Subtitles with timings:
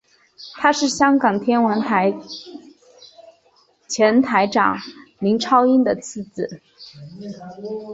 [0.55, 2.11] 他是香港天文台
[3.87, 4.75] 前台长
[5.19, 6.59] 林超英的次子。